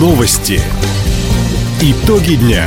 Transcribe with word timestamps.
Новости. 0.00 0.62
Итоги 1.82 2.36
дня. 2.36 2.64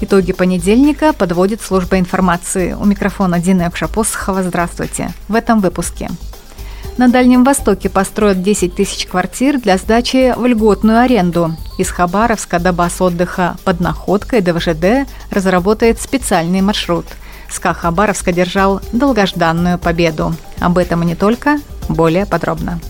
Итоги 0.00 0.32
понедельника 0.32 1.12
подводит 1.12 1.60
служба 1.60 1.98
информации. 1.98 2.72
У 2.72 2.86
микрофона 2.86 3.38
Дина 3.38 3.64
Якшапосхова. 3.64 4.42
Здравствуйте. 4.42 5.12
В 5.28 5.34
этом 5.34 5.60
выпуске. 5.60 6.08
На 6.96 7.08
Дальнем 7.08 7.44
Востоке 7.44 7.90
построят 7.90 8.42
10 8.42 8.74
тысяч 8.74 9.04
квартир 9.06 9.60
для 9.60 9.76
сдачи 9.76 10.32
в 10.34 10.46
льготную 10.46 11.00
аренду. 11.00 11.54
Из 11.76 11.90
Хабаровска 11.90 12.58
до 12.58 12.72
баз 12.72 12.98
отдыха 13.02 13.58
под 13.64 13.80
Находкой 13.80 14.40
ДВЖД 14.40 15.06
разработает 15.30 16.00
специальный 16.00 16.62
маршрут. 16.62 17.04
СКА 17.50 17.74
Хабаровск 17.74 18.26
одержал 18.28 18.80
долгожданную 18.94 19.78
победу. 19.78 20.34
Об 20.60 20.78
этом 20.78 21.02
и 21.02 21.06
не 21.06 21.14
только, 21.14 21.58
более 21.90 22.24
подробно. 22.24 22.80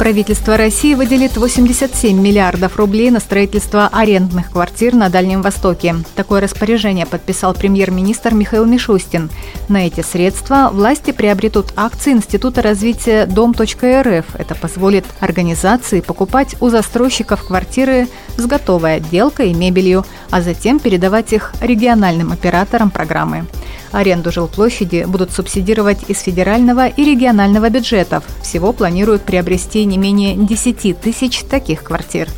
Правительство 0.00 0.56
России 0.56 0.94
выделит 0.94 1.36
87 1.36 2.18
миллиардов 2.18 2.78
рублей 2.78 3.10
на 3.10 3.20
строительство 3.20 3.86
арендных 3.92 4.50
квартир 4.50 4.94
на 4.94 5.10
Дальнем 5.10 5.42
Востоке. 5.42 5.94
Такое 6.16 6.40
распоряжение 6.40 7.04
подписал 7.04 7.52
премьер-министр 7.52 8.32
Михаил 8.32 8.64
Мишустин. 8.64 9.28
На 9.68 9.86
эти 9.86 10.00
средства 10.00 10.70
власти 10.72 11.10
приобретут 11.10 11.74
акции 11.76 12.12
Института 12.12 12.62
развития 12.62 13.26
Дом.рф. 13.26 14.24
Это 14.38 14.54
позволит 14.54 15.04
организации 15.20 16.00
покупать 16.00 16.56
у 16.62 16.70
застройщиков 16.70 17.44
квартиры 17.44 18.08
с 18.38 18.46
готовой 18.46 18.94
отделкой 18.94 19.50
и 19.50 19.54
мебелью, 19.54 20.06
а 20.30 20.40
затем 20.40 20.78
передавать 20.78 21.34
их 21.34 21.52
региональным 21.60 22.32
операторам 22.32 22.90
программы. 22.90 23.44
Аренду 23.92 24.30
жилплощади 24.30 25.04
будут 25.06 25.32
субсидировать 25.32 25.98
из 26.08 26.20
федерального 26.20 26.86
и 26.86 27.04
регионального 27.04 27.68
бюджетов. 27.70 28.24
Всего 28.42 28.72
планируют 28.72 29.22
приобрести 29.22 29.84
не 29.84 29.98
менее 29.98 30.36
10 30.36 31.00
тысяч 31.00 31.42
таких 31.44 31.82
квартир. 31.82 32.28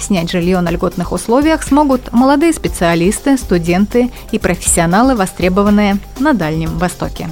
Снять 0.00 0.30
жилье 0.30 0.60
на 0.60 0.70
льготных 0.70 1.12
условиях 1.12 1.62
смогут 1.62 2.12
молодые 2.12 2.52
специалисты, 2.52 3.38
студенты 3.38 4.10
и 4.32 4.38
профессионалы, 4.38 5.14
востребованные 5.14 5.98
на 6.18 6.32
Дальнем 6.32 6.78
Востоке. 6.78 7.30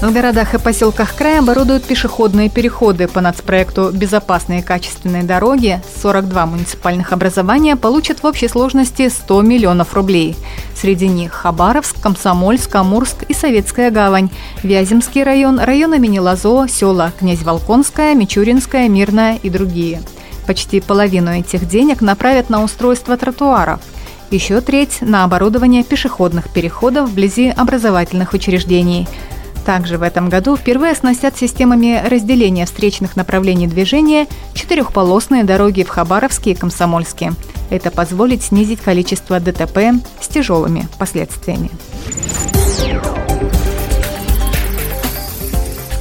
В 0.00 0.12
городах 0.12 0.54
и 0.54 0.58
поселках 0.58 1.16
края 1.16 1.40
оборудуют 1.40 1.82
пешеходные 1.82 2.48
переходы 2.48 3.08
по 3.08 3.20
нацпроекту 3.20 3.90
«Безопасные 3.92 4.60
и 4.60 4.62
качественные 4.62 5.24
дороги». 5.24 5.82
42 6.00 6.46
муниципальных 6.46 7.12
образования 7.12 7.74
получат 7.74 8.22
в 8.22 8.26
общей 8.26 8.46
сложности 8.46 9.08
100 9.08 9.42
миллионов 9.42 9.94
рублей. 9.94 10.36
Среди 10.76 11.08
них 11.08 11.32
Хабаровск, 11.32 12.00
Комсомольск, 12.00 12.72
Амурск 12.76 13.24
и 13.24 13.34
Советская 13.34 13.90
гавань, 13.90 14.30
Вяземский 14.62 15.24
район, 15.24 15.58
район 15.58 15.92
имени 15.94 16.20
Лазо, 16.20 16.68
села 16.68 17.10
Князь 17.18 17.42
Волконская, 17.42 18.14
Мичуринская, 18.14 18.88
Мирная 18.88 19.40
и 19.42 19.50
другие. 19.50 20.00
Почти 20.46 20.80
половину 20.80 21.32
этих 21.32 21.68
денег 21.68 22.02
направят 22.02 22.50
на 22.50 22.62
устройство 22.62 23.16
тротуаров– 23.16 23.80
еще 24.30 24.60
треть– 24.60 24.98
на 25.00 25.24
оборудование 25.24 25.82
пешеходных 25.82 26.50
переходов 26.50 27.08
вблизи 27.08 27.48
образовательных 27.48 28.34
учреждений– 28.34 29.08
также 29.68 29.98
в 29.98 30.02
этом 30.02 30.30
году 30.30 30.56
впервые 30.56 30.92
оснастят 30.92 31.36
системами 31.36 32.02
разделения 32.08 32.64
встречных 32.64 33.16
направлений 33.16 33.66
движения 33.66 34.26
четырехполосные 34.54 35.44
дороги 35.44 35.82
в 35.82 35.90
Хабаровске 35.90 36.52
и 36.52 36.54
Комсомольске. 36.54 37.34
Это 37.68 37.90
позволит 37.90 38.42
снизить 38.42 38.80
количество 38.80 39.38
ДТП 39.38 39.78
с 40.22 40.28
тяжелыми 40.28 40.88
последствиями. 40.98 41.68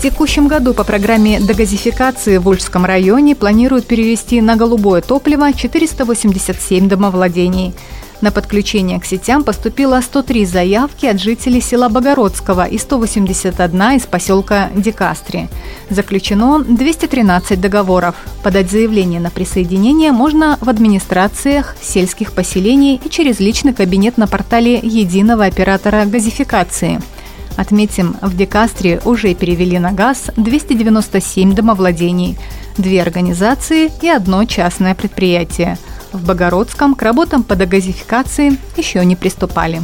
В 0.00 0.02
текущем 0.02 0.48
году 0.48 0.72
по 0.72 0.82
программе 0.82 1.40
дегазификации 1.40 2.38
в 2.38 2.48
Ульском 2.48 2.86
районе 2.86 3.36
планируют 3.36 3.86
перевести 3.86 4.40
на 4.40 4.56
голубое 4.56 5.02
топливо 5.02 5.52
487 5.52 6.88
домовладений. 6.88 7.74
На 8.22 8.30
подключение 8.30 8.98
к 8.98 9.04
сетям 9.04 9.44
поступило 9.44 10.00
103 10.00 10.46
заявки 10.46 11.04
от 11.04 11.20
жителей 11.20 11.60
села 11.60 11.90
Богородского 11.90 12.64
и 12.64 12.78
181 12.78 13.82
из 13.98 14.06
поселка 14.06 14.70
Декастри. 14.74 15.50
Заключено 15.90 16.60
213 16.60 17.60
договоров. 17.60 18.14
Подать 18.42 18.70
заявление 18.70 19.20
на 19.20 19.28
присоединение 19.28 20.12
можно 20.12 20.56
в 20.62 20.70
администрациях 20.70 21.76
сельских 21.82 22.32
поселений 22.32 22.98
и 23.04 23.10
через 23.10 23.38
личный 23.38 23.74
кабинет 23.74 24.16
на 24.16 24.26
портале 24.26 24.76
единого 24.82 25.44
оператора 25.44 26.06
газификации– 26.06 27.02
Отметим, 27.56 28.16
в 28.22 28.36
Декастре 28.36 29.00
уже 29.04 29.34
перевели 29.34 29.78
на 29.78 29.92
газ 29.92 30.30
297 30.36 31.54
домовладений, 31.54 32.38
две 32.78 33.02
организации 33.02 33.90
и 34.02 34.08
одно 34.08 34.44
частное 34.44 34.94
предприятие. 34.94 35.76
В 36.12 36.24
Богородском 36.24 36.94
к 36.94 37.02
работам 37.02 37.42
по 37.42 37.54
дегазификации 37.54 38.56
еще 38.76 39.04
не 39.04 39.16
приступали. 39.16 39.80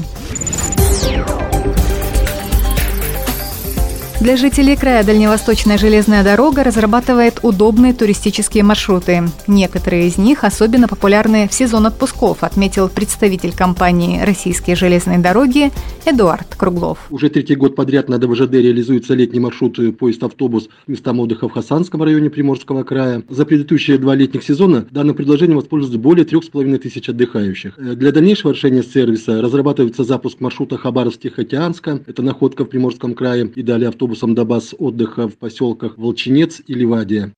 Для 4.27 4.37
жителей 4.37 4.75
края 4.75 5.05
Дальневосточная 5.05 5.79
железная 5.79 6.25
дорога 6.25 6.65
разрабатывает 6.65 7.39
удобные 7.43 7.95
туристические 7.95 8.65
маршруты. 8.65 9.23
Некоторые 9.47 10.09
из 10.09 10.19
них 10.19 10.43
особенно 10.43 10.89
популярны 10.89 11.47
в 11.47 11.55
сезон 11.55 11.87
отпусков, 11.87 12.43
отметил 12.43 12.89
представитель 12.89 13.55
компании 13.55 14.21
«Российские 14.21 14.75
железные 14.75 15.21
дороги» 15.21 15.71
Эдуард 16.05 16.57
Круглов. 16.57 17.07
Уже 17.11 17.31
третий 17.31 17.55
год 17.55 17.77
подряд 17.77 18.09
на 18.09 18.19
ДВЖД 18.19 18.55
реализуется 18.55 19.15
летний 19.15 19.39
маршрут 19.39 19.79
поезд-автобус 19.97 20.71
местам 20.89 21.21
отдыха 21.21 21.49
в 21.49 21.53
Хасанском 21.53 22.03
районе 22.03 22.29
Приморского 22.29 22.83
края. 22.83 23.23
За 23.29 23.47
предыдущие 23.47 23.97
два 23.97 24.17
летних 24.17 24.43
сезона 24.43 24.89
данным 24.91 25.15
предложением 25.15 25.59
воспользуются 25.59 26.01
более 26.01 26.25
трех 26.25 26.43
с 26.43 26.49
половиной 26.49 26.79
тысяч 26.79 27.09
отдыхающих. 27.09 27.75
Для 27.79 28.11
дальнейшего 28.11 28.51
решения 28.51 28.83
сервиса 28.83 29.41
разрабатывается 29.41 30.03
запуск 30.03 30.41
маршрута 30.41 30.79
Хабаровск-Тихоокеанска, 30.79 32.01
это 32.09 32.23
находка 32.23 32.65
в 32.65 32.69
Приморском 32.69 33.15
крае, 33.15 33.47
и 33.55 33.63
далее 33.63 33.89
автобус 33.89 34.16
автобусом 34.17 34.35
до 34.35 34.45
баз 34.45 34.75
отдыха 34.79 35.29
в 35.29 35.37
поселках 35.37 35.99
Волчинец 35.99 36.63
и 36.67 36.75
Ливадия. 36.75 37.33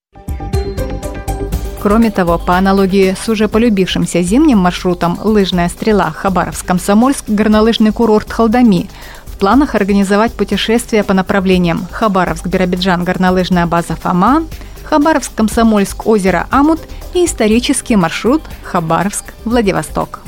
Кроме 1.82 2.10
того, 2.10 2.38
по 2.38 2.56
аналогии 2.56 3.16
с 3.20 3.28
уже 3.28 3.48
полюбившимся 3.48 4.22
зимним 4.22 4.58
маршрутом 4.58 5.18
«Лыжная 5.24 5.68
стрела» 5.68 6.12
Хабаровск-Комсомольск, 6.12 7.24
горнолыжный 7.28 7.92
курорт 7.92 8.30
Халдами 8.30 8.88
в 9.26 9.38
планах 9.38 9.74
организовать 9.74 10.32
путешествия 10.32 11.04
по 11.04 11.14
направлениям 11.14 11.86
Хабаровск-Биробиджан, 11.92 13.04
горнолыжная 13.04 13.66
база 13.66 13.94
«Фома», 13.94 14.44
Хабаровск-Комсомольск, 14.90 16.06
озеро 16.06 16.46
Амут 16.50 16.80
и 17.14 17.24
исторический 17.24 17.96
маршрут 17.96 18.42
Хабаровск-Владивосток. 18.64 20.20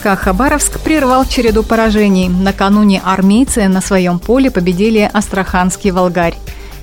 ЦСКА 0.00 0.16
Хабаровск 0.16 0.80
прервал 0.80 1.26
череду 1.26 1.62
поражений. 1.62 2.30
Накануне 2.30 3.02
армейцы 3.04 3.68
на 3.68 3.82
своем 3.82 4.18
поле 4.18 4.50
победили 4.50 5.10
Астраханский 5.12 5.90
«Волгарь». 5.90 6.36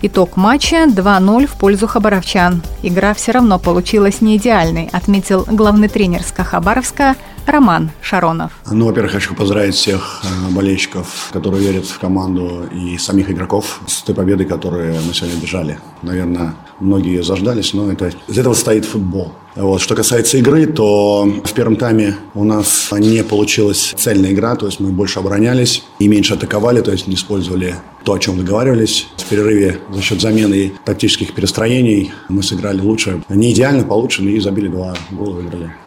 Итог 0.03 0.37
матча 0.37 0.85
2-0 0.85 1.47
в 1.47 1.53
пользу 1.53 1.87
хабаровчан. 1.87 2.61
Игра 2.83 3.15
все 3.15 3.31
равно 3.31 3.57
получилась 3.57 4.21
не 4.21 4.37
идеальной, 4.37 4.87
отметил 4.93 5.47
главный 5.47 5.87
тренер 5.87 6.21
СКА 6.21 6.43
Хабаровска 6.43 7.15
Роман 7.47 7.91
Шаронов. 8.01 8.51
Ну, 8.69 8.87
во-первых, 8.87 9.13
хочу 9.13 9.33
поздравить 9.33 9.73
всех 9.73 10.21
э, 10.23 10.53
болельщиков, 10.53 11.29
которые 11.31 11.63
верят 11.63 11.85
в 11.85 11.97
команду 11.97 12.67
и 12.73 12.97
самих 12.97 13.31
игроков 13.31 13.79
с 13.87 14.01
той 14.01 14.13
победой, 14.13 14.45
которую 14.45 14.95
мы 15.07 15.13
сегодня 15.13 15.39
держали. 15.39 15.79
Наверное, 16.01 16.55
многие 16.81 17.23
заждались, 17.23 17.73
но 17.73 17.89
это, 17.89 18.11
из 18.27 18.37
этого 18.37 18.53
стоит 18.53 18.83
футбол. 18.83 19.31
Вот. 19.55 19.79
Что 19.79 19.95
касается 19.95 20.37
игры, 20.37 20.67
то 20.67 21.23
в 21.23 21.53
первом 21.53 21.77
тайме 21.77 22.17
у 22.33 22.43
нас 22.43 22.89
не 22.91 23.23
получилась 23.23 23.93
цельная 23.97 24.33
игра, 24.33 24.55
то 24.55 24.65
есть 24.65 24.81
мы 24.81 24.89
больше 24.89 25.19
оборонялись 25.19 25.83
и 25.99 26.09
меньше 26.09 26.33
атаковали, 26.33 26.81
то 26.81 26.91
есть 26.91 27.07
не 27.07 27.15
использовали 27.15 27.75
то, 28.03 28.13
о 28.13 28.19
чем 28.19 28.37
договаривались. 28.37 29.07
В 29.15 29.23
перерыве 29.23 29.79
за 29.89 30.01
счет 30.01 30.19
замены 30.19 30.73
тактических 30.83 31.33
перестроений 31.33 32.11
мы 32.27 32.43
сыграли 32.43 32.81
лучше. 32.81 33.23
Не 33.29 33.53
идеально, 33.53 33.83
получше, 33.83 34.21
но 34.21 34.29
и 34.31 34.39
забили 34.41 34.67
два 34.67 34.95
гола, 35.11 35.35
выиграли. 35.35 35.86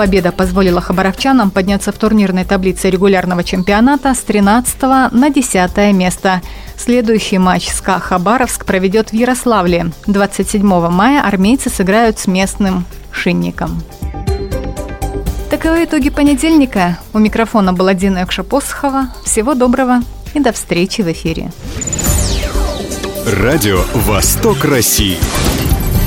Победа 0.00 0.32
позволила 0.32 0.80
хабаровчанам 0.80 1.50
подняться 1.50 1.92
в 1.92 1.98
турнирной 1.98 2.46
таблице 2.46 2.88
регулярного 2.88 3.44
чемпионата 3.44 4.14
с 4.14 4.20
13 4.20 4.80
на 5.12 5.28
10 5.28 5.76
место. 5.92 6.40
Следующий 6.74 7.36
матч 7.36 7.68
СКА 7.68 7.98
Хабаровск 7.98 8.64
проведет 8.64 9.10
в 9.10 9.12
Ярославле. 9.12 9.92
27 10.06 10.62
мая 10.88 11.20
армейцы 11.22 11.68
сыграют 11.68 12.18
с 12.18 12.26
местным 12.26 12.86
«Шинником». 13.12 13.82
Таковы 15.50 15.84
итоги 15.84 16.08
понедельника. 16.08 16.98
У 17.12 17.18
микрофона 17.18 17.74
была 17.74 17.92
Дина 17.92 18.24
Экша-Посохова. 18.24 19.08
Всего 19.26 19.52
доброго 19.52 20.00
и 20.32 20.40
до 20.40 20.52
встречи 20.52 21.02
в 21.02 21.12
эфире. 21.12 21.52
Радио 23.26 23.82
«Восток 23.92 24.64
России». 24.64 25.18